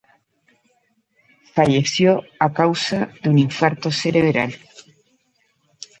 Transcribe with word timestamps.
Falleció 1.57 2.23
a 2.39 2.49
causa 2.61 2.99
de 3.21 3.29
un 3.29 3.37
infarto 3.45 3.91
cerebral. 4.03 4.51